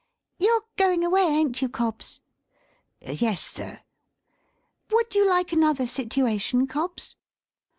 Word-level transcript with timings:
"You're 0.39 0.63
going 0.77 1.05
away, 1.05 1.21
ain't 1.21 1.61
you, 1.61 1.69
Cobbs?" 1.69 2.21
"Yes, 3.07 3.43
sir." 3.47 3.81
"Would 4.89 5.13
you 5.13 5.27
like 5.29 5.53
another 5.53 5.85
situation, 5.85 6.65
Cobbs?" 6.65 7.15